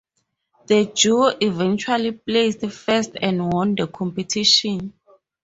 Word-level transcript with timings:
The 0.65 0.87
duo 0.95 1.27
eventually 1.39 2.11
placed 2.13 2.61
first 2.71 3.11
and 3.21 3.53
won 3.53 3.75
the 3.75 3.85
competition. 3.85 4.93